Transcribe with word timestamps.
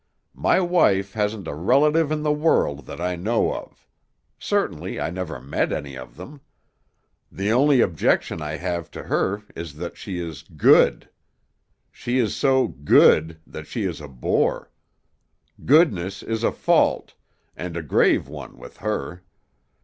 My 0.33 0.59
wife 0.59 1.13
hasn't 1.13 1.47
a 1.47 1.53
relative 1.53 2.11
in 2.11 2.23
the 2.23 2.31
world 2.31 2.87
that 2.87 2.99
I 2.99 3.15
know 3.15 3.53
of; 3.53 3.85
certainly 4.39 4.99
I 4.99 5.11
never 5.11 5.39
met 5.39 5.71
any 5.71 5.95
of 5.95 6.15
them. 6.15 6.41
The 7.31 7.51
only 7.51 7.81
objection 7.81 8.41
I 8.41 8.57
have 8.57 8.89
to 8.97 9.03
her 9.03 9.43
is 9.55 9.75
that 9.75 9.97
she 9.97 10.17
is 10.17 10.41
Good. 10.41 11.07
She 11.91 12.17
is 12.17 12.35
so 12.35 12.69
Good 12.69 13.41
that 13.45 13.67
she 13.67 13.83
is 13.83 14.01
a 14.01 14.07
bore; 14.07 14.71
goodness 15.65 16.23
is 16.23 16.43
a 16.43 16.51
fault, 16.51 17.13
and 17.55 17.77
a 17.77 17.83
grave 17.83 18.27
one 18.27 18.57
with 18.57 18.77
her. 18.77 19.21